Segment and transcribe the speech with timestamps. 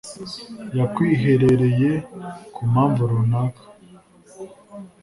[0.77, 1.89] yakwiherereye
[2.53, 3.63] ku mpamvu runaka